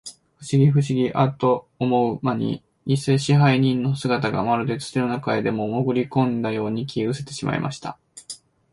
[0.37, 7.99] ふしぎ、ふしぎ、アッと思うまに、にせ支配人の姿が、まるで土の中へでも、もぐりこんだように、消えうせてしまいました。